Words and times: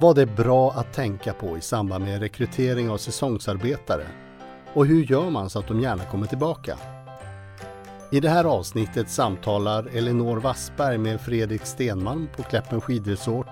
Vad 0.00 0.18
är 0.18 0.26
bra 0.26 0.72
att 0.72 0.92
tänka 0.92 1.32
på 1.32 1.58
i 1.58 1.60
samband 1.60 2.04
med 2.04 2.20
rekrytering 2.20 2.90
av 2.90 2.96
säsongsarbetare? 2.96 4.06
Och 4.74 4.86
hur 4.86 5.04
gör 5.04 5.30
man 5.30 5.50
så 5.50 5.58
att 5.58 5.68
de 5.68 5.80
gärna 5.80 6.04
kommer 6.04 6.26
tillbaka? 6.26 6.78
I 8.12 8.20
det 8.20 8.28
här 8.28 8.44
avsnittet 8.44 9.10
samtalar 9.10 9.86
Elinor 9.96 10.36
Wassberg 10.36 10.98
med 10.98 11.20
Fredrik 11.20 11.66
Stenman 11.66 12.28
på 12.36 12.42
Kläppen 12.42 12.80
skidresort 12.80 13.48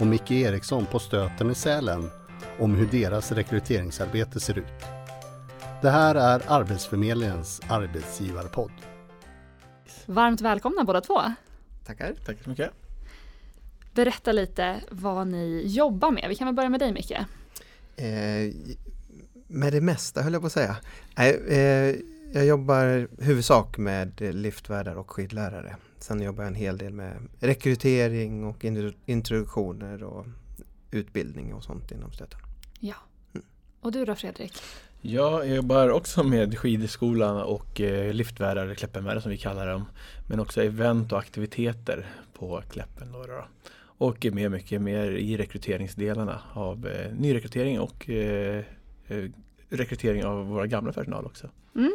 och 0.00 0.06
Micke 0.06 0.30
Eriksson 0.30 0.86
på 0.86 0.98
Stöten 0.98 1.50
i 1.50 1.54
Sälen 1.54 2.10
om 2.58 2.74
hur 2.74 2.86
deras 2.86 3.32
rekryteringsarbete 3.32 4.40
ser 4.40 4.58
ut. 4.58 4.84
Det 5.82 5.90
här 5.90 6.14
är 6.14 6.42
Arbetsförmedlingens 6.46 7.60
arbetsgivarpodd. 7.68 8.72
Varmt 10.06 10.40
välkomna 10.40 10.84
båda 10.84 11.00
två. 11.00 11.20
Tackar. 11.86 12.14
Tack 12.26 12.42
så 12.44 12.50
mycket. 12.50 12.87
Berätta 13.98 14.32
lite 14.32 14.80
vad 14.90 15.26
ni 15.26 15.62
jobbar 15.66 16.10
med. 16.10 16.24
Vi 16.28 16.34
kan 16.34 16.46
väl 16.46 16.54
börja 16.54 16.68
med 16.68 16.80
dig 16.80 16.92
Micke. 16.92 17.10
Eh, 17.10 18.54
med 19.46 19.72
det 19.72 19.80
mesta 19.80 20.22
höll 20.22 20.32
jag 20.32 20.42
på 20.42 20.46
att 20.46 20.52
säga. 20.52 20.76
Eh, 21.16 21.96
jag 22.32 22.46
jobbar 22.46 23.08
huvudsak 23.22 23.78
med 23.78 24.20
liftvärdar 24.34 24.94
och 24.94 25.10
skidlärare. 25.10 25.76
Sen 25.98 26.22
jobbar 26.22 26.42
jag 26.42 26.48
en 26.48 26.54
hel 26.54 26.78
del 26.78 26.92
med 26.92 27.28
rekrytering 27.40 28.44
och 28.44 28.64
introduktioner 29.06 30.02
och 30.02 30.26
utbildning 30.90 31.54
och 31.54 31.64
sånt 31.64 31.90
inom 31.90 32.12
stöten. 32.12 32.40
Ja. 32.80 32.96
Mm. 33.34 33.46
Och 33.80 33.92
du 33.92 34.04
då 34.04 34.14
Fredrik? 34.14 34.52
Ja, 35.00 35.44
jag 35.44 35.56
jobbar 35.56 35.88
också 35.88 36.22
med 36.22 36.58
skidskolan 36.58 37.42
och 37.42 37.80
eh, 37.80 38.12
liftvärdar, 38.12 38.74
Kläppenvärdar 38.74 39.20
som 39.20 39.30
vi 39.30 39.38
kallar 39.38 39.66
dem. 39.66 39.84
Men 40.28 40.40
också 40.40 40.62
event 40.62 41.12
och 41.12 41.18
aktiviteter 41.18 42.06
på 42.32 42.62
Kläppen. 42.70 43.12
Då, 43.12 43.26
då. 43.26 43.44
Och 43.98 44.26
med 44.32 44.50
mycket 44.50 44.82
mer 44.82 45.10
i 45.10 45.36
rekryteringsdelarna 45.36 46.40
av 46.52 46.86
eh, 46.86 47.12
nyrekrytering 47.14 47.80
och 47.80 48.10
eh, 48.10 48.64
eh, 49.08 49.24
rekrytering 49.68 50.24
av 50.24 50.46
våra 50.46 50.66
gamla 50.66 50.92
personal 50.92 51.26
också. 51.26 51.48
Mm. 51.76 51.92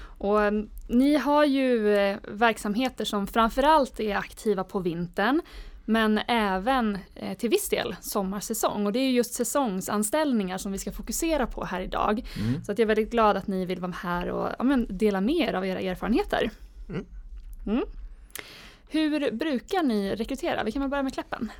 Och 0.00 0.38
um, 0.38 0.70
ni 0.88 1.16
har 1.16 1.44
ju 1.44 1.94
eh, 1.94 2.16
verksamheter 2.28 3.04
som 3.04 3.26
framförallt 3.26 4.00
är 4.00 4.16
aktiva 4.16 4.64
på 4.64 4.78
vintern 4.78 5.42
men 5.84 6.20
även 6.28 6.98
eh, 7.14 7.36
till 7.36 7.50
viss 7.50 7.68
del 7.68 7.96
sommarsäsong 8.00 8.86
och 8.86 8.92
det 8.92 8.98
är 8.98 9.10
just 9.10 9.34
säsongsanställningar 9.34 10.58
som 10.58 10.72
vi 10.72 10.78
ska 10.78 10.92
fokusera 10.92 11.46
på 11.46 11.64
här 11.64 11.80
idag. 11.80 12.24
Mm. 12.40 12.64
Så 12.64 12.72
att 12.72 12.78
jag 12.78 12.84
är 12.84 12.94
väldigt 12.94 13.10
glad 13.10 13.36
att 13.36 13.46
ni 13.46 13.64
vill 13.64 13.80
vara 13.80 13.92
här 13.92 14.30
och 14.30 14.48
ja, 14.58 14.64
men, 14.64 14.86
dela 14.90 15.20
med 15.20 15.48
er 15.48 15.54
av 15.54 15.66
era 15.66 15.80
erfarenheter. 15.80 16.50
Mm. 17.66 17.84
Hur 18.88 19.30
brukar 19.30 19.82
ni 19.82 20.16
rekrytera? 20.16 20.64
Vi 20.64 20.72
kan 20.72 20.82
väl 20.82 20.90
börja 20.90 21.02
med 21.02 21.14
Kläppen. 21.14 21.50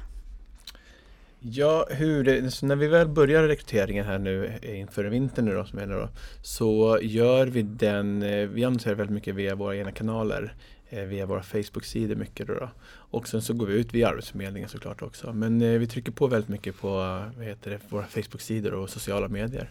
Ja, 1.41 1.87
hur 1.91 2.25
det, 2.25 2.63
när 2.63 2.77
vi 2.77 2.87
väl 2.87 3.09
börjar 3.09 3.43
rekryteringen 3.43 4.05
här 4.05 4.19
nu 4.19 4.59
inför 4.63 5.05
vintern 5.05 5.45
nu 5.45 5.55
då, 5.55 5.65
som 5.65 5.79
är 5.79 5.87
nu 5.87 5.95
då, 5.95 6.09
så 6.43 6.99
gör 7.03 7.47
vi 7.47 7.63
den, 7.63 8.23
eh, 8.23 8.49
vi 8.49 8.65
annonserar 8.65 8.95
väldigt 8.95 9.15
mycket 9.15 9.35
via 9.35 9.55
våra 9.55 9.77
egna 9.77 9.93
kanaler, 9.93 10.55
eh, 10.89 11.03
via 11.03 11.27
våra 11.27 11.43
Facebook-sidor 11.43 12.15
mycket 12.15 12.47
då, 12.47 12.55
då. 12.55 12.71
Och 12.89 13.29
sen 13.29 13.43
så 13.43 13.55
går 13.55 13.67
vi 13.67 13.75
ut 13.75 13.95
via 13.95 14.09
Arbetsförmedlingen 14.09 14.69
såklart 14.69 15.03
också. 15.03 15.33
Men 15.33 15.63
eh, 15.63 15.79
vi 15.79 15.87
trycker 15.87 16.13
på 16.13 16.27
väldigt 16.27 16.49
mycket 16.49 16.77
på 16.77 16.89
vad 17.37 17.45
heter 17.45 17.71
det, 17.71 17.81
våra 17.89 18.07
Facebook-sidor 18.07 18.73
och 18.73 18.91
sociala 18.91 19.29
medier. 19.29 19.71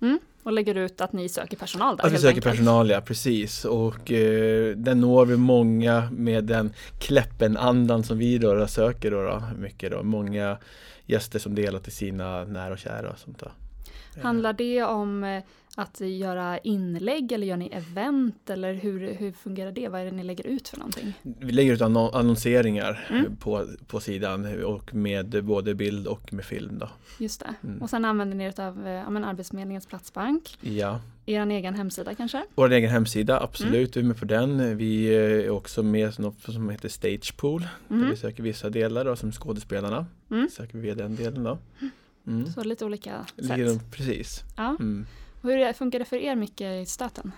Mm, 0.00 0.18
och 0.42 0.52
lägger 0.52 0.74
ut 0.74 1.00
att 1.00 1.12
ni 1.12 1.28
söker 1.28 1.56
personal 1.56 1.96
där? 1.96 2.06
Att 2.06 2.12
vi 2.12 2.16
söker 2.16 2.28
enkelt. 2.28 2.44
personal, 2.44 2.90
ja 2.90 3.00
precis. 3.00 3.64
Och 3.64 4.12
eh, 4.12 4.76
den 4.76 5.00
når 5.00 5.26
vi 5.26 5.36
många 5.36 6.08
med 6.12 6.44
den 6.44 6.72
Kläppen-andan 6.98 8.02
som 8.02 8.18
vi 8.18 8.38
då, 8.38 8.54
då 8.54 8.66
söker 8.66 9.10
då, 9.10 9.22
då, 9.22 9.42
mycket 9.58 9.90
då. 9.90 10.02
Många 10.02 10.58
gäster 11.06 11.38
som 11.38 11.54
delar 11.54 11.78
till 11.78 11.92
sina 11.92 12.44
nära 12.44 12.72
och 12.72 12.78
kära 12.78 13.10
och 13.10 13.18
sånt 13.18 13.38
där. 13.38 13.52
Handlar 14.22 14.52
det 14.52 14.82
om 14.82 15.24
eh, 15.24 15.42
att 15.76 16.00
göra 16.00 16.58
inlägg 16.58 17.32
eller 17.32 17.46
gör 17.46 17.56
ni 17.56 17.68
event 17.68 18.50
eller 18.50 18.74
hur, 18.74 19.14
hur 19.14 19.32
fungerar 19.32 19.72
det? 19.72 19.88
Vad 19.88 20.00
är 20.00 20.04
det 20.04 20.10
ni 20.10 20.24
lägger 20.24 20.46
ut 20.46 20.68
för 20.68 20.76
någonting? 20.76 21.12
Vi 21.22 21.52
lägger 21.52 21.72
ut 21.72 21.80
annonseringar 21.80 23.08
mm. 23.10 23.36
på, 23.36 23.66
på 23.86 24.00
sidan 24.00 24.64
och 24.64 24.94
med 24.94 25.44
både 25.44 25.74
bild 25.74 26.06
och 26.06 26.32
med 26.32 26.44
film. 26.44 26.78
Då. 26.78 26.88
Just 27.18 27.40
det. 27.40 27.54
Mm. 27.64 27.82
Och 27.82 27.90
sen 27.90 28.04
använder 28.04 28.36
ni 28.36 28.44
er 28.44 28.60
av 28.60 28.86
eh, 28.86 28.92
ja, 28.92 29.24
Arbetsförmedlingens 29.24 29.86
platsbank. 29.86 30.58
Ja. 30.60 31.00
Er 31.26 31.46
egen 31.46 31.74
hemsida 31.74 32.14
kanske? 32.14 32.44
Vår 32.54 32.72
egen 32.72 32.90
hemsida, 32.90 33.40
absolut. 33.40 33.96
Mm. 33.96 34.08
Vi 34.08 34.08
är 34.08 34.08
med 34.08 34.18
på 34.18 34.24
den. 34.24 34.76
Vi 34.76 35.14
är 35.14 35.50
också 35.50 35.82
med 35.82 36.18
i 36.18 36.22
något 36.22 36.42
som 36.42 36.68
heter 36.68 36.88
Stagepool. 36.88 37.66
Mm. 37.90 38.02
Där 38.02 38.10
vi 38.10 38.16
söker 38.16 38.42
vissa 38.42 38.70
delar 38.70 39.04
då, 39.04 39.16
som 39.16 39.32
skådespelarna. 39.32 40.06
Mm. 40.30 40.48
Söker 40.50 40.78
vi 40.78 40.94
den 40.94 41.16
delen 41.16 41.42
då. 41.42 41.58
Mm. 42.26 42.46
Så 42.46 42.64
lite 42.64 42.84
olika 42.84 43.26
sätt. 43.36 43.90
Precis. 43.90 44.42
Ja. 44.56 44.76
Hur 45.42 45.72
funkar 45.72 45.98
det 45.98 46.04
för 46.04 46.16
er 46.16 46.36
mycket 46.36 46.82
i 46.82 46.86
stöten? 46.86 47.32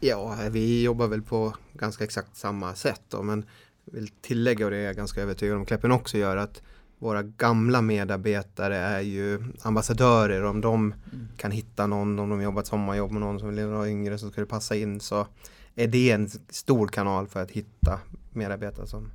Ja, 0.00 0.36
vi 0.50 0.82
jobbar 0.82 1.06
väl 1.06 1.22
på 1.22 1.54
ganska 1.72 2.04
exakt 2.04 2.36
samma 2.36 2.74
sätt 2.74 3.02
då, 3.08 3.22
men 3.22 3.44
vill 3.84 4.08
tillägga 4.08 4.64
och 4.64 4.70
det 4.70 4.76
är 4.76 4.86
jag 4.86 4.96
ganska 4.96 5.22
övertygad 5.22 5.56
om 5.56 5.64
Kläppen 5.64 5.92
också 5.92 6.18
gör 6.18 6.36
att 6.36 6.62
våra 6.98 7.22
gamla 7.22 7.82
medarbetare 7.82 8.76
är 8.76 9.00
ju 9.00 9.44
ambassadörer 9.62 10.44
om 10.44 10.60
de 10.60 10.74
mm. 11.12 11.28
kan 11.36 11.50
hitta 11.50 11.86
någon, 11.86 12.18
om 12.18 12.30
de 12.30 12.42
jobbar 12.42 12.60
ett 12.62 12.66
sommarjobb 12.66 13.10
med 13.10 13.20
någon 13.20 13.38
som 13.38 13.54
vill 13.54 13.66
vara 13.66 13.88
yngre 13.88 14.18
så 14.18 14.30
ska 14.30 14.40
det 14.40 14.46
passa 14.46 14.76
in 14.76 15.00
så 15.00 15.26
är 15.74 15.88
det 15.88 16.10
en 16.10 16.28
stor 16.48 16.88
kanal 16.88 17.26
för 17.26 17.42
att 17.42 17.50
hitta 17.50 18.00
medarbetare 18.32 18.86
som 18.86 19.10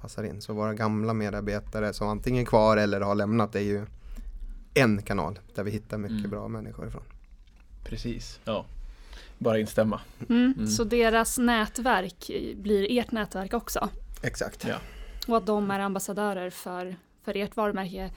passar 0.00 0.24
in. 0.24 0.40
Så 0.40 0.52
våra 0.52 0.74
gamla 0.74 1.14
medarbetare 1.14 1.92
som 1.92 2.08
antingen 2.08 2.42
är 2.42 2.46
kvar 2.46 2.76
eller 2.76 3.00
har 3.00 3.14
lämnat 3.14 3.54
är 3.54 3.60
ju 3.60 3.86
en 4.74 5.02
kanal 5.02 5.38
där 5.54 5.64
vi 5.64 5.70
hittar 5.70 5.98
mycket 5.98 6.18
mm. 6.18 6.30
bra 6.30 6.48
människor 6.48 6.86
ifrån. 6.86 7.02
Precis, 7.84 8.40
ja. 8.44 8.64
Bara 9.38 9.58
instämma. 9.58 10.00
Mm. 10.28 10.54
Mm. 10.56 10.66
Så 10.66 10.84
deras 10.84 11.38
nätverk 11.38 12.30
blir 12.56 12.98
ert 12.98 13.12
nätverk 13.12 13.54
också? 13.54 13.88
Exakt. 14.22 14.66
Ja. 14.68 14.76
Och 15.28 15.36
att 15.36 15.46
de 15.46 15.70
är 15.70 15.80
ambassadörer 15.80 16.50
för, 16.50 16.96
för 17.24 17.36
ert 17.36 17.56
varumärke. 17.56 18.10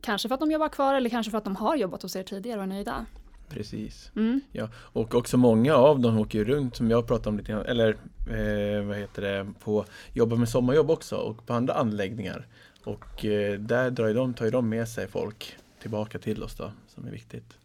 Kanske 0.00 0.28
för 0.28 0.34
att 0.34 0.40
de 0.40 0.50
jobbar 0.50 0.68
kvar 0.68 0.94
eller 0.94 1.10
kanske 1.10 1.30
för 1.30 1.38
att 1.38 1.44
de 1.44 1.56
har 1.56 1.76
jobbat 1.76 2.02
hos 2.02 2.16
er 2.16 2.22
tidigare 2.22 2.58
och 2.58 2.62
är 2.62 2.66
nöjda? 2.66 3.06
Precis. 3.48 4.12
Mm. 4.16 4.40
Ja. 4.52 4.68
Och 4.74 5.14
också 5.14 5.36
många 5.36 5.74
av 5.74 6.00
dem 6.00 6.18
åker 6.18 6.44
runt 6.44 6.76
som 6.76 6.90
jag 6.90 7.06
pratade 7.06 7.28
om 7.28 7.38
lite 7.38 7.52
grann, 7.52 7.66
eller 7.66 7.88
eh, 8.30 8.84
vad 8.86 8.96
heter 8.96 9.22
det, 9.22 9.46
på 9.60 9.84
jobbar 10.12 10.36
med 10.36 10.48
sommarjobb 10.48 10.90
också 10.90 11.16
och 11.16 11.46
på 11.46 11.54
andra 11.54 11.74
anläggningar. 11.74 12.46
Och 12.84 13.24
eh, 13.24 13.60
där 13.60 13.90
drar 13.90 14.14
de, 14.14 14.34
tar 14.34 14.44
ju 14.44 14.50
de 14.50 14.68
med 14.68 14.88
sig 14.88 15.08
folk 15.08 15.56
tillbaka 15.80 16.18
till 16.18 16.42
oss 16.42 16.56
då, 16.56 16.70
som 16.88 17.06
är 17.06 17.10
viktigt. 17.10 17.58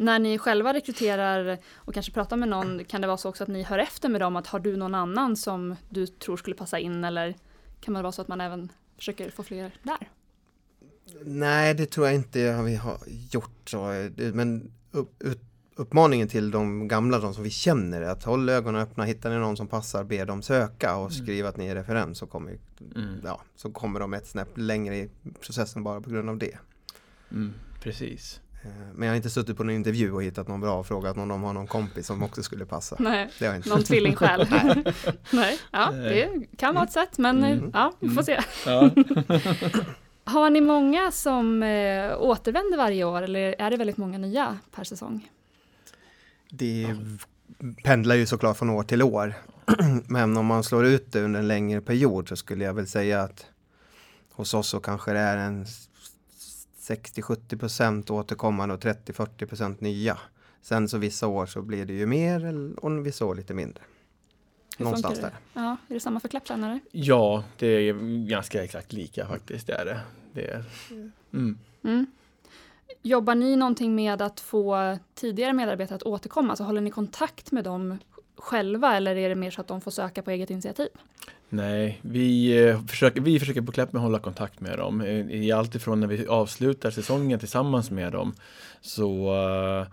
När 0.00 0.18
ni 0.18 0.38
själva 0.38 0.74
rekryterar 0.74 1.58
och 1.74 1.94
kanske 1.94 2.12
pratar 2.12 2.36
med 2.36 2.48
någon, 2.48 2.84
kan 2.84 3.00
det 3.00 3.06
vara 3.06 3.16
så 3.16 3.28
också 3.28 3.42
att 3.42 3.48
ni 3.48 3.62
hör 3.62 3.78
efter 3.78 4.08
med 4.08 4.20
dem 4.20 4.36
att 4.36 4.46
har 4.46 4.60
du 4.60 4.76
någon 4.76 4.94
annan 4.94 5.36
som 5.36 5.76
du 5.88 6.06
tror 6.06 6.36
skulle 6.36 6.56
passa 6.56 6.78
in 6.78 7.04
eller 7.04 7.34
kan 7.80 7.94
det 7.94 8.02
vara 8.02 8.12
så 8.12 8.22
att 8.22 8.28
man 8.28 8.40
även 8.40 8.72
försöker 8.96 9.30
få 9.30 9.42
fler 9.42 9.72
där? 9.82 10.10
Nej, 11.24 11.74
det 11.74 11.86
tror 11.86 12.06
jag 12.06 12.14
inte 12.14 12.62
vi 12.62 12.76
har 12.76 12.98
gjort 13.30 13.68
så. 13.68 14.08
Men 14.16 14.72
upp, 14.90 15.22
uppmaningen 15.74 16.28
till 16.28 16.50
de 16.50 16.88
gamla, 16.88 17.18
de 17.18 17.34
som 17.34 17.42
vi 17.42 17.50
känner, 17.50 18.00
är 18.02 18.08
att 18.08 18.24
håll 18.24 18.48
ögonen 18.48 18.80
öppna, 18.80 19.04
hittar 19.04 19.30
ni 19.30 19.36
någon 19.36 19.56
som 19.56 19.68
passar, 19.68 20.04
be 20.04 20.24
dem 20.24 20.42
söka 20.42 20.96
och 20.96 21.10
mm. 21.12 21.24
skriva 21.24 21.48
att 21.48 21.56
ni 21.56 21.66
är 21.66 21.74
referens 21.74 22.18
så 22.18 22.26
kommer, 22.26 22.58
mm. 22.94 23.20
ja, 23.24 23.40
så 23.56 23.70
kommer 23.70 24.00
de 24.00 24.14
ett 24.14 24.26
snäpp 24.26 24.48
längre 24.54 24.96
i 24.96 25.08
processen 25.40 25.84
bara 25.84 26.00
på 26.00 26.10
grund 26.10 26.30
av 26.30 26.38
det. 26.38 26.58
Mm, 27.30 27.54
precis. 27.82 28.40
Eh, 28.62 28.70
men 28.94 29.06
jag 29.06 29.12
har 29.12 29.16
inte 29.16 29.30
suttit 29.30 29.56
på 29.56 29.64
någon 29.64 29.74
intervju 29.74 30.12
och 30.12 30.22
hittat 30.22 30.48
någon 30.48 30.60
bra 30.60 30.78
och 30.78 30.86
frågat 30.86 31.16
om 31.16 31.28
de 31.28 31.42
har 31.42 31.52
någon 31.52 31.66
kompis 31.66 32.06
som 32.06 32.22
också 32.22 32.42
skulle 32.42 32.66
passa. 32.66 32.96
Nej, 33.02 33.30
det 33.38 33.46
har 33.46 33.56
inte. 33.56 33.68
någon 33.68 33.82
tvilling 33.82 34.16
själv. 34.16 34.46
Nej. 34.50 34.84
Nej, 35.32 35.58
ja, 35.70 35.90
det 35.90 36.30
kan 36.56 36.74
vara 36.74 36.84
ett 36.84 36.92
sätt 36.92 37.18
men 37.18 37.44
mm. 37.44 37.70
ja, 37.74 37.92
vi 38.00 38.10
får 38.10 38.22
se. 38.22 38.40
Ja. 38.66 38.90
har 40.24 40.50
ni 40.50 40.60
många 40.60 41.10
som 41.10 41.62
äh, 41.62 42.20
återvänder 42.20 42.76
varje 42.76 43.04
år 43.04 43.22
eller 43.22 43.54
är 43.58 43.70
det 43.70 43.76
väldigt 43.76 43.96
många 43.96 44.18
nya 44.18 44.58
per 44.74 44.84
säsong? 44.84 45.28
Det 46.50 46.96
pendlar 47.84 48.14
ju 48.14 48.26
såklart 48.26 48.58
från 48.58 48.70
år 48.70 48.82
till 48.82 49.02
år. 49.02 49.34
men 50.06 50.36
om 50.36 50.46
man 50.46 50.64
slår 50.64 50.86
ut 50.86 51.12
det 51.12 51.22
under 51.22 51.40
en 51.40 51.48
längre 51.48 51.80
period 51.80 52.28
så 52.28 52.36
skulle 52.36 52.64
jag 52.64 52.74
väl 52.74 52.86
säga 52.86 53.22
att 53.22 53.46
hos 54.32 54.54
oss 54.54 54.68
så 54.68 54.80
kanske 54.80 55.12
det 55.12 55.18
är 55.18 55.36
en 55.36 55.66
60-70% 56.88 58.10
återkommande 58.10 58.74
och 58.74 58.80
30-40% 58.80 59.76
nya. 59.78 60.18
Sen 60.62 60.88
så 60.88 60.98
vissa 60.98 61.26
år 61.26 61.46
så 61.46 61.62
blir 61.62 61.84
det 61.86 61.92
ju 61.92 62.06
mer 62.06 62.70
och 62.84 63.06
vissa 63.06 63.24
år 63.24 63.34
lite 63.34 63.54
mindre. 63.54 63.82
Hur 64.78 64.84
Någonstans 64.84 65.20
där. 65.20 65.32
Ja, 65.54 65.76
är 65.88 65.94
det 65.94 66.00
samma 66.00 66.20
för 66.20 66.28
klapptränare? 66.28 66.80
Ja, 66.90 67.44
det 67.58 67.66
är 67.66 68.26
ganska 68.26 68.64
exakt 68.64 68.92
lika 68.92 69.26
faktiskt. 69.26 69.66
Det 69.66 69.72
är 69.72 69.84
det. 69.84 70.00
det 70.32 70.46
är, 70.46 70.64
mm. 71.32 71.58
Mm. 71.84 72.06
Jobbar 73.02 73.34
ni 73.34 73.56
någonting 73.56 73.94
med 73.94 74.22
att 74.22 74.40
få 74.40 74.98
tidigare 75.14 75.52
medarbetare 75.52 75.96
att 75.96 76.02
återkomma? 76.02 76.56
Så 76.56 76.64
håller 76.64 76.80
ni 76.80 76.90
kontakt 76.90 77.52
med 77.52 77.64
dem 77.64 77.98
själva 78.38 78.96
eller 78.96 79.16
är 79.16 79.28
det 79.28 79.34
mer 79.34 79.50
så 79.50 79.60
att 79.60 79.68
de 79.68 79.80
får 79.80 79.90
söka 79.90 80.22
på 80.22 80.30
eget 80.30 80.50
initiativ? 80.50 80.88
Nej, 81.48 81.98
vi 82.02 82.58
eh, 82.66 82.86
försöker, 82.86 83.20
vi 83.20 83.40
försöker 83.40 83.62
på 83.62 83.72
Kläppen 83.72 84.00
hålla 84.00 84.18
kontakt 84.18 84.60
med 84.60 84.78
dem. 84.78 85.00
Eh, 85.00 85.30
I 85.30 85.52
allt 85.52 85.74
ifrån 85.74 86.00
när 86.00 86.06
vi 86.06 86.26
avslutar 86.26 86.90
säsongen 86.90 87.38
tillsammans 87.38 87.90
med 87.90 88.12
dem 88.12 88.34
så 88.80 89.34
eh, 89.34 89.86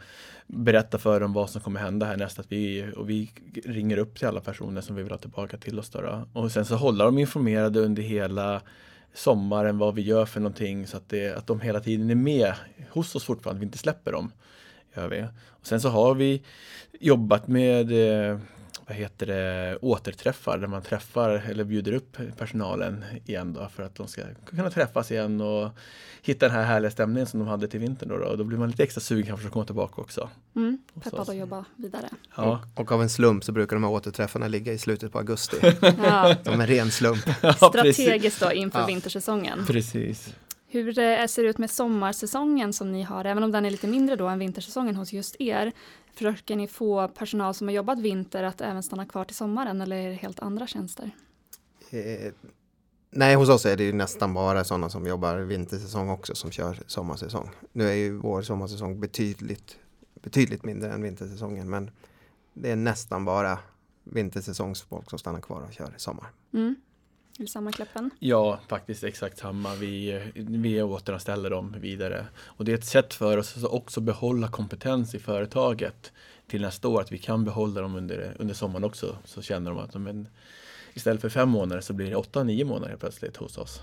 berätta 0.48 0.98
för 0.98 1.20
dem 1.20 1.34
vad 1.34 1.50
som 1.50 1.62
kommer 1.62 1.80
hända 1.80 2.06
härnäst. 2.06 2.40
Att 2.40 2.52
vi, 2.52 2.92
och 2.96 3.10
vi 3.10 3.32
ringer 3.66 3.98
upp 3.98 4.18
till 4.18 4.28
alla 4.28 4.42
personer 4.42 4.82
som 4.82 4.96
vi 4.96 5.04
vill 5.04 5.12
ha 5.12 5.18
tillbaka 5.18 5.58
till 5.58 5.80
oss. 5.80 5.90
Då, 5.90 6.02
då. 6.02 6.28
Och 6.34 6.52
sen 6.52 6.66
så 6.66 6.76
hålla 6.76 7.06
dem 7.06 7.18
informerade 7.18 7.80
under 7.80 8.04
hela 8.04 8.62
sommaren 9.14 9.78
vad 9.78 9.96
vi 9.96 10.02
gör 10.02 10.26
för 10.26 10.40
någonting 10.40 10.88
så 10.88 10.98
att, 10.98 11.10
det, 11.10 11.38
att 11.38 11.48
de 11.48 11.62
hela 11.62 11.80
tiden 11.80 12.10
är 12.10 12.16
med 12.16 12.54
hos 12.90 13.16
oss 13.16 13.24
fortfarande, 13.24 13.60
vi 13.60 13.66
inte 13.66 13.78
släpper 13.78 14.12
dem. 14.12 14.32
Gör 14.96 15.08
vi. 15.08 15.26
Och 15.48 15.68
sen 15.68 15.82
så 15.82 15.90
har 15.90 16.16
vi 16.16 16.42
jobbat 17.00 17.48
med 17.48 17.92
eh, 17.92 18.40
vad 18.88 18.98
heter 18.98 19.26
det, 19.26 19.78
återträffar 19.82 20.58
där 20.58 20.68
man 20.68 20.82
träffar 20.82 21.30
eller 21.30 21.64
bjuder 21.64 21.94
upp 21.94 22.18
personalen 22.38 23.06
igen 23.26 23.54
då 23.54 23.68
för 23.76 23.84
att 23.84 23.96
de 23.96 24.08
ska 24.08 24.22
kunna 24.46 24.70
träffas 24.70 25.12
igen 25.12 25.42
och 25.42 25.70
hitta 26.22 26.46
den 26.46 26.56
här 26.56 26.64
härliga 26.64 26.92
stämningen 26.92 27.28
som 27.28 27.40
de 27.40 27.50
hade 27.50 27.68
till 27.68 27.80
vintern 27.80 28.10
då. 28.10 28.18
Då, 28.18 28.26
och 28.26 28.38
då 28.38 28.44
blir 28.44 28.58
man 28.58 28.70
lite 28.70 28.84
extra 28.84 29.02
sugen 29.02 29.26
kanske 29.26 29.48
att 29.48 29.54
komma 29.54 29.66
tillbaka 29.66 30.02
också. 30.02 30.30
Mm, 30.56 30.78
peppad 31.04 31.30
att 31.30 31.36
jobba 31.36 31.66
vidare. 31.76 32.10
Ja. 32.36 32.60
Och, 32.76 32.82
och, 32.82 32.92
av 32.92 33.02
en 33.02 33.10
slump 33.10 33.44
så 33.44 33.52
brukar 33.52 33.76
de 33.76 33.84
här 33.84 33.92
återträffarna 33.92 34.48
ligga 34.48 34.74
i 34.74 34.78
slutet 34.78 35.12
på 35.12 35.18
augusti. 35.18 35.58
ja. 35.82 36.36
De 36.44 36.62
är 36.62 36.68
ren 36.68 36.92
slump. 36.92 37.30
Strategiskt 37.56 38.40
då 38.40 38.52
inför 38.52 38.80
ja. 38.80 38.86
vintersäsongen. 38.86 39.66
Precis. 39.66 40.36
Hur 40.76 40.94
det 40.94 41.28
ser 41.28 41.44
det 41.44 41.50
ut 41.50 41.58
med 41.58 41.72
sommarsäsongen 41.72 42.74
som 42.74 42.92
ni 42.92 43.04
har, 43.04 43.26
även 43.26 43.44
om 43.44 43.52
den 43.52 43.66
är 43.66 43.72
lite 43.72 43.88
mindre 43.88 44.16
då 44.16 44.28
än 44.28 44.40
vintersäsongen 44.40 44.96
hos 44.96 45.14
just 45.14 45.36
er? 45.40 45.72
Försöker 46.14 46.56
ni 46.56 46.68
få 46.68 47.08
personal 47.08 47.54
som 47.54 47.68
har 47.68 47.76
jobbat 47.76 48.00
vinter 48.00 48.44
att 48.44 48.62
även 48.62 48.84
stanna 48.84 49.06
kvar 49.06 49.26
till 49.26 49.36
sommaren 49.36 49.82
eller 49.82 49.96
är 49.96 50.10
det 50.10 50.16
helt 50.16 50.40
andra 50.40 50.68
tjänster? 50.68 51.12
Eh, 51.90 52.34
nej, 53.10 53.36
hos 53.36 53.50
oss 53.50 53.66
är 53.66 53.78
det 53.78 53.84
ju 53.84 53.94
nästan 53.94 54.34
bara 54.34 54.64
sådana 54.64 54.90
som 54.90 55.08
jobbar 55.08 55.38
vintersäsong 55.38 56.10
också 56.10 56.36
som 56.36 56.52
kör 56.52 56.80
sommarsäsong. 56.88 57.50
Nu 57.72 57.90
är 57.90 57.94
ju 57.94 58.18
vår 58.18 58.42
sommarsäsong 58.42 59.00
betydligt, 59.00 59.78
betydligt 60.22 60.64
mindre 60.64 60.92
än 60.92 61.02
vintersäsongen 61.02 61.70
men 61.70 61.92
det 62.54 62.72
är 62.72 62.76
nästan 62.76 63.26
bara 63.26 63.60
vintersäsongsfolk 64.04 65.10
som 65.10 65.20
stannar 65.20 65.42
kvar 65.42 65.62
och 65.62 65.74
kör 65.74 65.94
i 65.98 66.00
sommar. 66.00 66.28
Mm. 66.54 66.76
Eller 67.38 67.48
samma 67.48 67.72
Kläppen? 67.72 68.10
Ja, 68.20 68.60
faktiskt 68.68 69.04
exakt 69.04 69.38
samma. 69.38 69.76
Vi, 69.76 70.22
vi 70.36 70.82
återanställer 70.82 71.50
dem 71.50 71.76
vidare. 71.80 72.28
Och 72.38 72.66
det 72.66 72.72
är 72.72 72.76
ett 72.76 72.86
sätt 72.86 73.14
för 73.14 73.38
oss 73.38 73.58
att 73.58 73.64
också 73.64 74.02
behålla 74.02 74.48
kompetens 74.48 75.16
i 75.16 75.20
företaget 75.20 76.12
till 76.48 76.62
nästa 76.62 76.88
år. 76.88 77.02
Att 77.02 77.12
vi 77.12 77.18
kan 77.18 77.46
behålla 77.46 77.82
dem 77.82 77.96
under, 77.96 78.36
under 78.40 78.54
sommaren 78.54 78.84
också. 78.84 79.18
Så 79.26 79.42
känner 79.42 79.72
de 79.72 79.80
att 79.80 79.94
men, 79.94 80.28
istället 80.94 81.22
för 81.22 81.30
fem 81.30 81.50
månader 81.50 81.82
så 81.82 81.94
blir 81.94 82.10
det 82.10 82.16
åtta, 82.16 82.44
nio 82.44 82.66
månader 82.66 82.98
plötsligt 82.98 83.38
hos 83.38 83.58
oss 83.58 83.82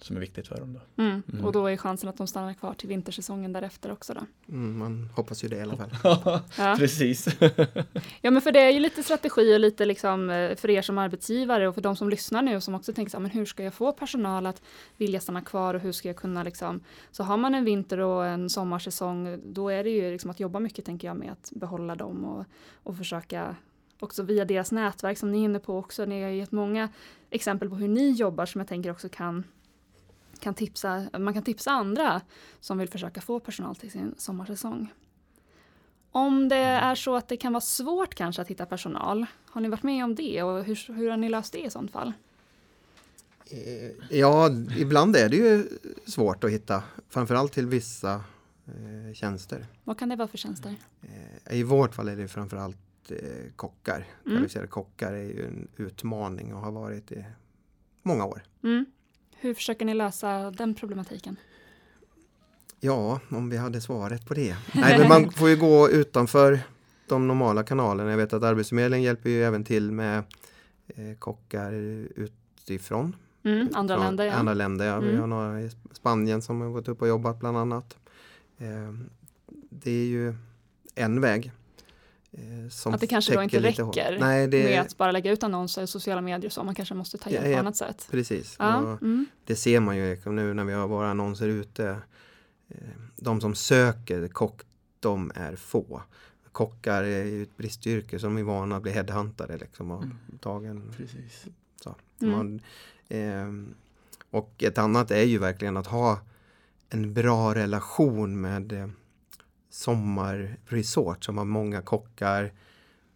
som 0.00 0.16
är 0.16 0.20
viktigt 0.20 0.48
för 0.48 0.56
dem. 0.56 0.72
Då. 0.72 1.02
Mm. 1.02 1.22
Mm. 1.32 1.44
Och 1.44 1.52
då 1.52 1.66
är 1.66 1.76
chansen 1.76 2.08
att 2.08 2.16
de 2.16 2.26
stannar 2.26 2.54
kvar 2.54 2.74
till 2.74 2.88
vintersäsongen 2.88 3.52
därefter 3.52 3.92
också 3.92 4.14
då? 4.14 4.20
Mm, 4.48 4.78
man 4.78 5.10
hoppas 5.14 5.44
ju 5.44 5.48
det 5.48 5.56
i 5.56 5.60
alla 5.60 5.76
fall. 5.76 5.90
ja, 6.58 6.76
precis. 6.78 7.26
ja, 8.20 8.30
men 8.30 8.42
för 8.42 8.52
det 8.52 8.60
är 8.60 8.70
ju 8.70 8.80
lite 8.80 9.02
strategi 9.02 9.54
och 9.54 9.60
lite 9.60 9.84
liksom 9.84 10.30
eh, 10.30 10.56
för 10.56 10.70
er 10.70 10.82
som 10.82 10.98
arbetsgivare 10.98 11.68
och 11.68 11.74
för 11.74 11.82
de 11.82 11.96
som 11.96 12.10
lyssnar 12.10 12.42
nu 12.42 12.56
och 12.56 12.62
som 12.62 12.74
också 12.74 12.92
tänker 12.92 13.10
så 13.10 13.20
men 13.20 13.30
hur 13.30 13.46
ska 13.46 13.64
jag 13.64 13.74
få 13.74 13.92
personal 13.92 14.46
att 14.46 14.62
vilja 14.96 15.20
stanna 15.20 15.42
kvar 15.42 15.74
och 15.74 15.80
hur 15.80 15.92
ska 15.92 16.08
jag 16.08 16.16
kunna 16.16 16.42
liksom, 16.42 16.80
så 17.10 17.22
har 17.22 17.36
man 17.36 17.54
en 17.54 17.64
vinter 17.64 17.98
och 17.98 18.26
en 18.26 18.50
sommarsäsong, 18.50 19.40
då 19.44 19.68
är 19.68 19.84
det 19.84 19.90
ju 19.90 20.12
liksom 20.12 20.30
att 20.30 20.40
jobba 20.40 20.60
mycket 20.60 20.84
tänker 20.84 21.08
jag 21.08 21.16
med 21.16 21.32
att 21.32 21.52
behålla 21.54 21.94
dem 21.94 22.24
och, 22.24 22.44
och 22.82 22.96
försöka 22.96 23.56
också 24.00 24.22
via 24.22 24.44
deras 24.44 24.72
nätverk 24.72 25.18
som 25.18 25.32
ni 25.32 25.40
är 25.40 25.44
inne 25.44 25.58
på 25.58 25.78
också. 25.78 26.04
Ni 26.04 26.22
har 26.22 26.30
gett 26.30 26.52
många 26.52 26.88
exempel 27.30 27.70
på 27.70 27.76
hur 27.76 27.88
ni 27.88 28.10
jobbar 28.10 28.46
som 28.46 28.60
jag 28.60 28.68
tänker 28.68 28.90
också 28.90 29.08
kan 29.08 29.44
kan 30.40 30.54
tipsa, 30.54 31.06
man 31.18 31.34
kan 31.34 31.42
tipsa 31.42 31.70
andra 31.70 32.20
som 32.60 32.78
vill 32.78 32.88
försöka 32.88 33.20
få 33.20 33.40
personal 33.40 33.76
till 33.76 33.90
sin 33.90 34.14
sommarsäsong. 34.18 34.92
Om 36.10 36.48
det 36.48 36.56
är 36.56 36.94
så 36.94 37.16
att 37.16 37.28
det 37.28 37.36
kan 37.36 37.52
vara 37.52 37.60
svårt 37.60 38.14
kanske 38.14 38.42
att 38.42 38.48
hitta 38.48 38.66
personal, 38.66 39.26
har 39.50 39.60
ni 39.60 39.68
varit 39.68 39.82
med 39.82 40.04
om 40.04 40.14
det 40.14 40.42
och 40.42 40.64
hur, 40.64 40.94
hur 40.94 41.10
har 41.10 41.16
ni 41.16 41.28
löst 41.28 41.52
det 41.52 41.64
i 41.64 41.70
sånt 41.70 41.90
fall? 41.90 42.12
Eh, 43.50 44.18
ja, 44.18 44.50
ibland 44.78 45.16
är 45.16 45.28
det 45.28 45.36
ju 45.36 45.68
svårt 46.06 46.44
att 46.44 46.50
hitta, 46.50 46.82
framförallt 47.08 47.52
till 47.52 47.66
vissa 47.66 48.14
eh, 48.66 49.14
tjänster. 49.14 49.66
Vad 49.84 49.98
kan 49.98 50.08
det 50.08 50.16
vara 50.16 50.28
för 50.28 50.38
tjänster? 50.38 50.74
Eh, 51.02 51.58
I 51.58 51.62
vårt 51.62 51.94
fall 51.94 52.08
är 52.08 52.16
det 52.16 52.28
framförallt 52.28 53.10
eh, 53.10 53.16
kockar. 53.56 53.96
Mm. 53.96 54.08
Kvalificerade 54.24 54.68
kockar 54.68 55.12
är 55.12 55.22
ju 55.22 55.46
en 55.46 55.68
utmaning 55.76 56.54
och 56.54 56.60
har 56.60 56.72
varit 56.72 57.12
i 57.12 57.24
många 58.02 58.24
år. 58.24 58.42
Mm. 58.62 58.86
Hur 59.46 59.54
försöker 59.54 59.84
ni 59.84 59.94
lösa 59.94 60.50
den 60.50 60.74
problematiken? 60.74 61.36
Ja, 62.80 63.20
om 63.28 63.50
vi 63.50 63.56
hade 63.56 63.80
svaret 63.80 64.26
på 64.26 64.34
det. 64.34 64.56
Nej, 64.74 64.98
men 64.98 65.08
man 65.08 65.30
får 65.30 65.48
ju 65.48 65.56
gå 65.56 65.90
utanför 65.90 66.60
de 67.08 67.28
normala 67.28 67.62
kanalerna. 67.62 68.10
Jag 68.10 68.16
vet 68.16 68.32
att 68.32 68.42
Arbetsförmedlingen 68.42 69.04
hjälper 69.04 69.30
ju 69.30 69.44
även 69.44 69.64
till 69.64 69.92
med 69.92 70.18
eh, 70.86 71.18
kockar 71.18 71.72
utifrån. 71.72 73.16
Mm, 73.42 73.68
andra 73.74 73.94
Från, 73.94 74.04
länder, 74.06 74.24
ja. 74.24 74.32
Andra 74.32 74.54
länder, 74.54 74.86
ja. 74.86 74.96
Mm. 74.96 75.10
Vi 75.10 75.16
har 75.16 75.26
några 75.26 75.60
i 75.60 75.70
Spanien 75.92 76.42
som 76.42 76.60
har 76.60 76.68
gått 76.68 76.88
upp 76.88 77.02
och 77.02 77.08
jobbat 77.08 77.40
bland 77.40 77.56
annat. 77.56 77.96
Eh, 78.58 78.92
det 79.70 79.90
är 79.90 80.06
ju 80.06 80.34
en 80.94 81.20
väg. 81.20 81.52
Eh, 82.36 82.92
att 82.92 83.00
det 83.00 83.06
kanske 83.06 83.34
då 83.34 83.42
inte 83.42 83.62
räcker 83.62 84.16
Nej, 84.20 84.48
det... 84.48 84.64
med 84.64 84.80
att 84.80 84.96
bara 84.96 85.12
lägga 85.12 85.32
ut 85.32 85.42
annonser 85.42 85.82
i 85.82 85.86
sociala 85.86 86.20
medier 86.20 86.50
så 86.50 86.64
man 86.64 86.74
kanske 86.74 86.94
måste 86.94 87.18
ta 87.18 87.30
hjälp 87.30 87.44
ja, 87.44 87.50
ja, 87.50 87.56
på 87.56 87.60
annat 87.60 87.76
sätt. 87.76 88.08
Precis, 88.10 88.56
ja, 88.58 88.78
mm. 88.78 89.26
det 89.44 89.56
ser 89.56 89.80
man 89.80 89.96
ju 89.96 90.20
nu 90.26 90.54
när 90.54 90.64
vi 90.64 90.72
har 90.72 90.88
våra 90.88 91.10
annonser 91.10 91.48
ute. 91.48 91.96
Eh, 92.68 92.76
de 93.16 93.40
som 93.40 93.54
söker 93.54 94.28
kock, 94.28 94.62
de 95.00 95.32
är 95.34 95.56
få. 95.56 96.02
Kockar 96.52 97.02
är 97.02 97.24
ju 97.24 97.42
ett 97.42 97.56
bristyrke 97.56 98.18
som 98.18 98.38
är 98.38 98.42
vana 98.42 98.76
att 98.76 98.82
bli 98.82 98.92
headhuntade 98.92 99.56
liksom 99.58 99.90
och 99.90 100.02
mm. 100.02 100.16
tagen. 100.40 100.92
Precis. 100.96 101.46
Så. 101.82 101.94
Mm. 102.20 102.36
Man, 102.36 102.60
eh, 103.08 103.74
och 104.30 104.62
ett 104.62 104.78
annat 104.78 105.10
är 105.10 105.22
ju 105.22 105.38
verkligen 105.38 105.76
att 105.76 105.86
ha 105.86 106.18
en 106.88 107.14
bra 107.14 107.54
relation 107.54 108.40
med 108.40 108.72
eh, 108.72 108.88
sommarresort 109.76 111.24
som 111.24 111.38
har 111.38 111.44
många 111.44 111.82
kockar 111.82 112.52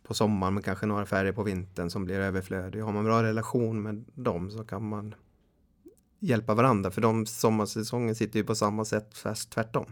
på 0.02 0.14
sommaren 0.14 0.54
men 0.54 0.62
kanske 0.62 0.86
några 0.86 1.06
färre 1.06 1.32
på 1.32 1.42
vintern 1.42 1.90
som 1.90 2.04
blir 2.04 2.18
överflödiga. 2.18 2.84
Har 2.84 2.92
man 2.92 3.04
bra 3.04 3.22
relation 3.22 3.82
med 3.82 4.04
dem 4.14 4.50
så 4.50 4.64
kan 4.64 4.88
man 4.88 5.14
hjälpa 6.18 6.54
varandra 6.54 6.90
för 6.90 7.00
de 7.00 7.26
sommarsäsongen 7.26 8.14
sitter 8.14 8.38
ju 8.38 8.44
på 8.44 8.54
samma 8.54 8.84
sätt 8.84 9.18
fast 9.18 9.50
tvärtom. 9.50 9.86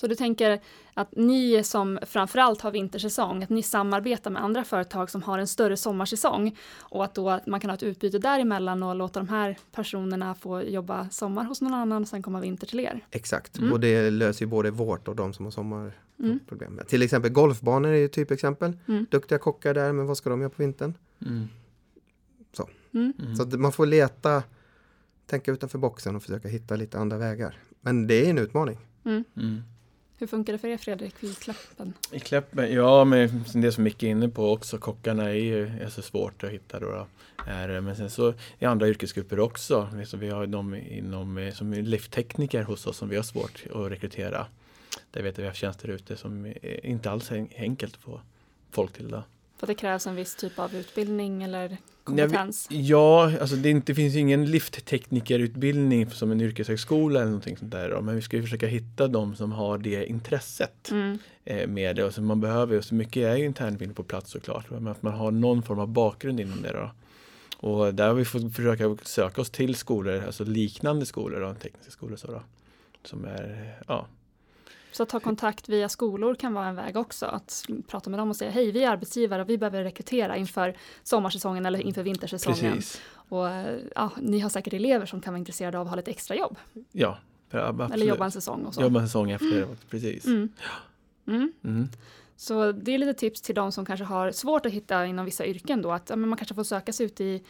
Så 0.00 0.06
du 0.06 0.14
tänker 0.14 0.60
att 0.94 1.16
ni 1.16 1.64
som 1.64 1.98
framförallt 2.02 2.60
har 2.60 2.70
vintersäsong, 2.70 3.42
att 3.42 3.48
ni 3.48 3.62
samarbetar 3.62 4.30
med 4.30 4.42
andra 4.44 4.64
företag 4.64 5.10
som 5.10 5.22
har 5.22 5.38
en 5.38 5.46
större 5.46 5.76
sommarsäsong 5.76 6.56
och 6.78 7.04
att 7.04 7.14
då 7.14 7.40
man 7.46 7.60
kan 7.60 7.70
ha 7.70 7.74
ett 7.74 7.82
utbyte 7.82 8.18
däremellan 8.18 8.82
och 8.82 8.94
låta 8.94 9.20
de 9.20 9.28
här 9.28 9.58
personerna 9.72 10.34
få 10.34 10.62
jobba 10.62 11.08
sommar 11.08 11.44
hos 11.44 11.60
någon 11.60 11.74
annan 11.74 12.02
och 12.02 12.08
sen 12.08 12.22
komma 12.22 12.40
vinter 12.40 12.66
till 12.66 12.80
er? 12.80 13.04
Exakt, 13.10 13.58
mm. 13.58 13.72
och 13.72 13.80
det 13.80 14.10
löser 14.10 14.44
ju 14.44 14.46
både 14.46 14.70
vårt 14.70 15.08
och 15.08 15.16
de 15.16 15.32
som 15.32 15.44
har 15.44 15.52
sommarproblem. 15.52 16.72
Mm. 16.72 16.86
Till 16.86 17.02
exempel 17.02 17.30
golfbanor 17.30 17.88
är 17.88 17.98
ju 17.98 18.08
typexempel. 18.08 18.78
Mm. 18.88 19.06
Duktiga 19.10 19.38
kockar 19.38 19.74
där, 19.74 19.92
men 19.92 20.06
vad 20.06 20.16
ska 20.16 20.30
de 20.30 20.40
göra 20.40 20.50
på 20.50 20.62
vintern? 20.62 20.94
Mm. 21.26 21.48
Så, 22.52 22.68
mm. 22.94 23.12
Mm. 23.18 23.36
så 23.36 23.58
man 23.58 23.72
får 23.72 23.86
leta, 23.86 24.42
tänka 25.26 25.52
utanför 25.52 25.78
boxen 25.78 26.16
och 26.16 26.22
försöka 26.22 26.48
hitta 26.48 26.76
lite 26.76 26.98
andra 26.98 27.18
vägar. 27.18 27.58
Men 27.80 28.06
det 28.06 28.26
är 28.26 28.30
en 28.30 28.38
utmaning. 28.38 28.78
Hur 30.20 30.26
funkar 30.26 30.52
det 30.52 30.58
för 30.58 30.68
er 30.68 30.76
Fredrik 30.76 31.24
i 31.24 31.34
Kläppen? 31.34 31.94
I 32.12 32.20
Kläppen, 32.20 32.72
ja 32.72 33.04
men 33.04 33.44
det 33.54 33.72
som 33.72 33.84
Micke 33.84 34.02
är 34.02 34.08
inne 34.08 34.28
på 34.28 34.52
också, 34.52 34.78
kockarna 34.78 35.24
är 35.24 35.34
ju 35.34 35.66
är 35.66 35.88
så 35.88 36.02
svårt 36.02 36.44
att 36.44 36.50
hitta 36.50 36.80
då. 36.80 36.90
då. 36.90 37.06
Är, 37.46 37.80
men 37.80 37.96
sen 37.96 38.10
så 38.10 38.34
i 38.58 38.64
andra 38.64 38.88
yrkesgrupper 38.88 39.40
också. 39.40 39.88
Så 40.06 40.16
vi 40.16 40.30
har 40.30 40.46
de 40.46 40.74
inom, 40.74 41.52
som 41.54 41.72
lifttekniker 41.72 42.62
hos 42.62 42.86
oss 42.86 42.96
som 42.96 43.08
vi 43.08 43.16
har 43.16 43.22
svårt 43.22 43.64
att 43.74 43.90
rekrytera. 43.90 44.46
Där 45.10 45.22
vet 45.22 45.38
vi 45.38 45.46
har 45.46 45.52
tjänster 45.52 45.88
ute 45.88 46.16
som 46.16 46.54
inte 46.82 47.10
alls 47.10 47.30
är 47.30 47.48
enkelt 47.56 47.94
att 47.94 48.02
få 48.02 48.20
folk 48.70 48.92
till. 48.92 49.08
Då. 49.08 49.22
För 49.58 49.66
det 49.66 49.74
krävs 49.74 50.06
en 50.06 50.14
viss 50.14 50.34
typ 50.34 50.58
av 50.58 50.74
utbildning 50.74 51.42
eller 51.42 51.76
kompetens? 52.04 52.68
Ja, 52.70 53.38
alltså 53.40 53.56
det, 53.56 53.70
inte, 53.70 53.92
det 53.92 53.94
finns 53.94 54.16
ingen 54.16 54.50
liftteknikerutbildning 54.50 56.10
som 56.10 56.32
en 56.32 56.40
yrkeshögskola 56.40 57.20
eller 57.20 57.30
någonting 57.30 57.56
sånt 57.56 57.70
där. 57.70 58.00
Men 58.00 58.14
vi 58.14 58.22
ska 58.22 58.36
ju 58.36 58.42
försöka 58.42 58.66
hitta 58.66 59.08
de 59.08 59.36
som 59.36 59.52
har 59.52 59.78
det 59.78 60.06
intresset 60.06 60.90
mm. 60.90 61.18
Eh, 61.44 61.68
med 61.68 61.96
det. 61.96 62.04
Och 62.04 62.14
så 62.14 62.22
man 62.22 62.40
behöver, 62.40 62.80
så 62.80 62.94
mycket 62.94 63.22
är 63.22 63.36
ju 63.36 63.44
internutbildning 63.44 63.94
på 63.94 64.02
plats 64.02 64.30
såklart. 64.30 64.70
Men 64.70 64.86
att 64.86 65.02
man 65.02 65.12
har 65.12 65.30
någon 65.30 65.62
form 65.62 65.78
av 65.78 65.88
bakgrund 65.88 66.40
inom 66.40 66.62
det 66.62 66.72
då. 66.72 66.90
Och 67.68 67.94
där 67.94 68.08
har 68.08 68.14
vi 68.14 68.24
fått 68.24 68.54
försöka 68.56 68.96
söka 69.02 69.40
oss 69.40 69.50
till 69.50 69.74
skolor, 69.74 70.22
alltså 70.26 70.44
liknande 70.44 71.06
skolor, 71.06 71.40
då, 71.40 71.54
tekniska 71.54 71.90
skolor 71.90 72.16
så 72.16 72.26
då, 72.26 72.42
som 73.04 73.24
är, 73.24 73.74
ja, 73.86 74.06
Så 74.98 75.02
att 75.02 75.08
ta 75.08 75.20
kontakt 75.20 75.68
via 75.68 75.88
skolor 75.88 76.34
kan 76.34 76.54
vara 76.54 76.66
en 76.66 76.74
väg 76.74 76.96
också. 76.96 77.26
Att 77.26 77.66
prata 77.86 78.10
med 78.10 78.18
dem 78.18 78.30
och 78.30 78.36
säga 78.36 78.50
hej, 78.50 78.70
vi 78.72 78.84
är 78.84 78.90
arbetsgivare 78.90 79.42
och 79.42 79.48
vi 79.48 79.58
behöver 79.58 79.84
rekrytera 79.84 80.36
inför 80.36 80.76
sommarsäsongen 81.02 81.66
eller 81.66 81.80
inför 81.80 82.02
vintersäsongen. 82.02 82.74
Precis. 82.74 83.00
Och 83.12 83.46
ja, 83.94 84.10
ni 84.20 84.40
har 84.40 84.48
säkert 84.48 84.72
elever 84.72 85.06
som 85.06 85.20
kan 85.20 85.32
vara 85.32 85.38
intresserade 85.38 85.78
av 85.78 85.86
att 85.86 85.90
ha 85.90 85.96
lite 85.96 86.10
extra 86.10 86.36
jobb. 86.36 86.56
Ja, 86.92 87.18
absolut. 87.50 87.92
Eller 87.92 88.06
jobba 88.06 88.24
en 88.24 88.30
säsong 88.30 88.64
och 88.64 88.74
så. 88.74 88.82
Jobba 88.82 89.00
en 89.00 89.06
säsong 89.06 89.30
efter, 89.30 89.68
precis. 89.90 90.26
Mm. 90.26 90.48
Mm. 91.26 91.52
Mm. 91.64 91.88
Så 92.36 92.72
det 92.72 92.94
är 92.94 92.98
lite 92.98 93.14
tips 93.14 93.40
till 93.40 93.54
de 93.54 93.72
som 93.72 93.86
kanske 93.86 94.04
har 94.04 94.32
svårt 94.32 94.66
att 94.66 94.72
hitta 94.72 95.06
inom 95.06 95.24
vissa 95.24 95.46
yrken 95.46 95.82
då, 95.82 95.92
att 95.92 96.10
ja, 96.10 96.16
man 96.16 96.36
kanske 96.36 96.54
får 96.54 96.64
söka 96.64 96.92
sig 96.92 97.06
ut 97.06 97.20
i, 97.20 97.42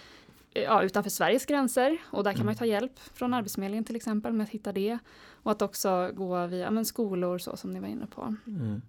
ja, 0.62 0.82
utanför 0.82 1.10
Sveriges 1.10 1.46
gränser 1.46 1.98
och 2.04 2.24
där 2.24 2.32
kan 2.32 2.44
man 2.44 2.54
ju 2.54 2.58
ta 2.58 2.66
hjälp 2.66 2.98
från 3.14 3.34
Arbetsförmedlingen 3.34 3.84
till 3.84 3.96
exempel 3.96 4.32
med 4.32 4.44
att 4.44 4.50
hitta 4.50 4.72
det. 4.72 4.98
Och 5.42 5.50
att 5.50 5.62
också 5.62 6.10
gå 6.14 6.46
via 6.46 6.70
men 6.70 6.84
skolor 6.84 7.38
så 7.38 7.56
som 7.56 7.70
ni 7.70 7.80
var 7.80 7.88
inne 7.88 8.06
på. 8.06 8.34
Mm. 8.46 8.82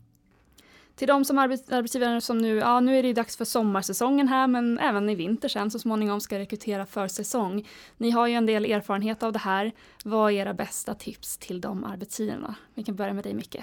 Till 0.95 1.07
de 1.07 1.25
som 1.25 1.37
arbets 1.37 1.71
arbetsgivare 1.71 2.21
som 2.21 2.37
nu, 2.37 2.55
ja 2.55 2.79
nu 2.79 2.99
är 2.99 3.03
det 3.03 3.13
dags 3.13 3.37
för 3.37 3.45
sommarsäsongen 3.45 4.27
här 4.27 4.47
men 4.47 4.79
även 4.79 5.09
i 5.09 5.15
vinter 5.15 5.49
sen 5.49 5.71
så 5.71 5.79
småningom 5.79 6.21
ska 6.21 6.39
rekrytera 6.39 6.85
för 6.85 7.07
säsong. 7.07 7.67
Ni 7.97 8.11
har 8.11 8.27
ju 8.27 8.33
en 8.33 8.45
del 8.45 8.65
erfarenhet 8.65 9.23
av 9.23 9.33
det 9.33 9.39
här. 9.39 9.71
Vad 10.03 10.31
är 10.31 10.35
era 10.35 10.53
bästa 10.53 10.93
tips 10.93 11.37
till 11.37 11.61
de 11.61 11.83
arbetsgivarna? 11.83 12.55
Vi 12.73 12.83
kan 12.83 12.95
börja 12.95 13.13
med 13.13 13.23
dig 13.23 13.33
Micke. 13.33 13.57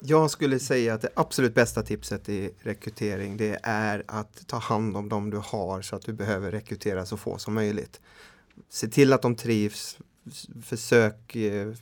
Jag 0.00 0.30
skulle 0.30 0.58
säga 0.58 0.94
att 0.94 1.00
det 1.00 1.08
absolut 1.16 1.54
bästa 1.54 1.82
tipset 1.82 2.28
i 2.28 2.50
rekrytering 2.60 3.36
det 3.36 3.58
är 3.62 4.04
att 4.08 4.46
ta 4.46 4.56
hand 4.58 4.96
om 4.96 5.08
dem 5.08 5.30
du 5.30 5.36
har 5.36 5.82
så 5.82 5.96
att 5.96 6.02
du 6.02 6.12
behöver 6.12 6.50
rekrytera 6.50 7.06
så 7.06 7.16
få 7.16 7.38
som 7.38 7.54
möjligt. 7.54 8.00
Se 8.68 8.88
till 8.88 9.12
att 9.12 9.22
de 9.22 9.34
trivs. 9.36 9.98
Försök 10.64 11.36
eh, 11.36 11.72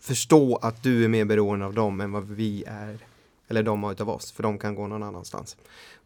förstå 0.00 0.56
att 0.56 0.82
du 0.82 1.04
är 1.04 1.08
mer 1.08 1.24
beroende 1.24 1.66
av 1.66 1.74
dem 1.74 2.00
än 2.00 2.12
vad 2.12 2.28
vi 2.28 2.64
är 2.66 2.98
eller 3.48 3.62
de 3.62 3.82
har 3.82 3.92
utav 3.92 4.10
oss, 4.10 4.32
för 4.32 4.42
de 4.42 4.58
kan 4.58 4.74
gå 4.74 4.86
någon 4.86 5.02
annanstans. 5.02 5.56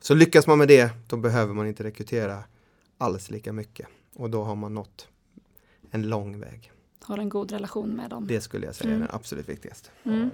Så 0.00 0.14
lyckas 0.14 0.46
man 0.46 0.58
med 0.58 0.68
det, 0.68 0.90
då 1.08 1.16
behöver 1.16 1.54
man 1.54 1.66
inte 1.66 1.84
rekrytera 1.84 2.44
alls 2.98 3.30
lika 3.30 3.52
mycket 3.52 3.88
och 4.14 4.30
då 4.30 4.42
har 4.42 4.54
man 4.54 4.74
nått 4.74 5.08
en 5.90 6.08
lång 6.08 6.40
väg. 6.40 6.72
Hålla 7.02 7.22
en 7.22 7.28
god 7.28 7.52
relation 7.52 7.90
med 7.90 8.10
dem. 8.10 8.26
Det 8.26 8.40
skulle 8.40 8.66
jag 8.66 8.74
säga 8.74 8.90
är 8.90 8.94
Mm. 8.94 9.06
det 9.06 9.14
absolut 9.14 9.48
viktigaste. 9.48 9.90
Mm. 10.04 10.30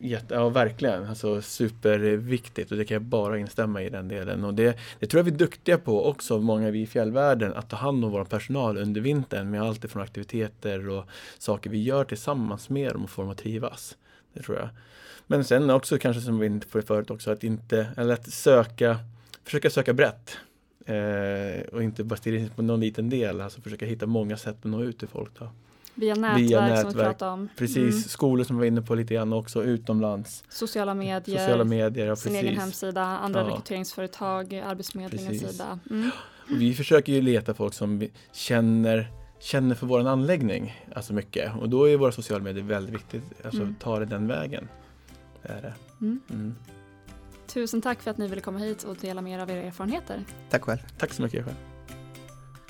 Jätte, 0.00 0.34
ja, 0.34 0.48
verkligen. 0.48 1.06
Alltså, 1.06 1.42
superviktigt 1.42 2.70
och 2.70 2.78
det 2.78 2.84
kan 2.84 2.94
jag 2.94 3.02
bara 3.02 3.38
instämma 3.38 3.82
i 3.82 3.90
den 3.90 4.08
delen. 4.08 4.44
Och 4.44 4.54
det, 4.54 4.78
det 4.98 5.06
tror 5.06 5.18
jag 5.18 5.24
vi 5.24 5.30
är 5.30 5.36
duktiga 5.36 5.78
på 5.78 6.06
också, 6.06 6.38
många 6.38 6.70
vi 6.70 6.80
i 6.80 6.86
fjällvärlden, 6.86 7.54
att 7.54 7.70
ta 7.70 7.76
hand 7.76 8.04
om 8.04 8.10
vår 8.10 8.24
personal 8.24 8.76
under 8.78 9.00
vintern 9.00 9.50
med 9.50 9.62
allt 9.62 9.84
ifrån 9.84 10.02
aktiviteter 10.02 10.88
och 10.88 11.04
saker 11.38 11.70
vi 11.70 11.82
gör 11.82 12.04
tillsammans 12.04 12.68
med 12.68 12.92
dem 12.92 13.04
och 13.04 13.10
får 13.10 13.22
dem 13.22 13.32
att 13.32 13.38
trivas. 13.38 13.96
Det 14.32 14.42
tror 14.42 14.56
jag. 14.58 14.68
Men 15.26 15.44
sen 15.44 15.70
också 15.70 15.98
kanske 15.98 16.22
som 16.22 16.34
vi 16.34 16.38
var 16.38 16.46
inne 16.46 16.60
på 16.72 16.82
förut 16.82 17.10
också, 17.10 17.30
att 17.30 17.44
inte, 17.44 17.86
eller 17.96 18.14
att 18.14 18.30
söka, 18.30 18.98
försöka 19.44 19.70
söka 19.70 19.94
brett. 19.94 20.36
Eh, 20.86 21.60
och 21.72 21.82
inte 21.82 22.04
bara 22.04 22.16
stirra 22.16 22.36
in 22.36 22.48
på 22.48 22.62
någon 22.62 22.80
liten 22.80 23.10
del, 23.10 23.40
alltså 23.40 23.60
försöka 23.60 23.86
hitta 23.86 24.06
många 24.06 24.36
sätt 24.36 24.56
att 24.58 24.64
nå 24.64 24.82
ut 24.82 24.98
till 24.98 25.08
folk. 25.08 25.30
Då. 25.38 25.50
Via 25.98 26.14
nätverk, 26.14 26.38
Via 26.40 26.58
som 26.58 26.66
vi 26.68 26.70
nätverk. 26.84 26.94
pratade 27.04 27.30
om. 27.32 27.48
Precis, 27.56 27.76
Mm. 27.76 27.92
skolor 28.02 28.44
som 28.44 28.56
vi 28.56 28.60
var 28.60 28.66
inne 28.66 28.82
på 28.82 28.94
lite 28.94 29.14
grann 29.14 29.32
också, 29.32 29.64
utomlands. 29.64 30.44
Sociala 30.48 30.94
medier. 30.94 31.38
Sociala 31.38 31.64
medier, 31.64 32.06
ja, 32.06 32.16
sin 32.16 32.32
precis. 32.32 32.48
egen 32.48 32.60
hemsida, 32.60 33.02
andra 33.02 33.40
Ja. 33.40 33.46
rekryteringsföretag, 33.48 34.54
Arbetsförmedlingens 34.54 35.50
sida. 35.52 35.78
Mm. 35.90 36.10
Och 36.50 36.60
Vi 36.60 36.74
försöker 36.74 37.12
ju 37.12 37.20
leta 37.22 37.54
folk 37.54 37.74
som 37.74 37.98
vi 37.98 38.10
känner, 38.32 39.10
känner 39.40 39.74
för 39.74 39.86
vår 39.86 40.06
anläggning 40.08 40.84
alltså 40.94 41.12
mycket. 41.12 41.52
Och 41.60 41.68
då 41.68 41.88
är 41.88 41.96
våra 41.96 42.12
sociala 42.12 42.44
medier 42.44 42.64
väldigt 42.64 42.94
viktigt. 42.94 43.22
Alltså 43.44 43.60
Mm. 43.62 43.74
ta 43.80 43.98
det 43.98 44.04
den 44.06 44.26
vägen. 44.26 44.68
Det 45.42 45.48
är 45.48 45.62
det. 45.62 45.74
Mm. 46.00 46.20
Mm. 46.30 46.54
Tusen 47.46 47.82
tack 47.82 48.02
för 48.02 48.10
att 48.10 48.18
ni 48.18 48.28
ville 48.28 48.40
komma 48.40 48.58
hit 48.58 48.82
och 48.84 48.96
dela 48.96 49.20
med 49.20 49.32
er 49.38 49.42
av 49.42 49.50
era 49.50 49.62
erfarenheter. 49.62 50.24
Tack 50.50 50.62
själv. 50.62 50.78
Tack 50.98 51.12
så 51.12 51.22
mycket 51.22 51.44
själv. 51.44 51.56